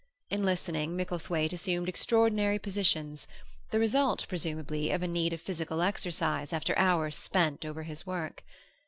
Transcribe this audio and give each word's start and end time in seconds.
In 0.31 0.43
listening, 0.43 0.95
Micklethwaite 0.97 1.53
assumed 1.53 1.87
extraordinary 1.87 2.57
positions, 2.57 3.27
the 3.69 3.77
result, 3.77 4.25
presumably, 4.27 4.89
of 4.89 5.03
a 5.03 5.07
need 5.07 5.31
of 5.31 5.41
physical 5.41 5.83
exercise 5.83 6.51
after 6.51 6.75
hours 6.75 7.15
spent 7.15 7.65
over 7.67 7.83
his 7.83 8.03
work. 8.03 8.43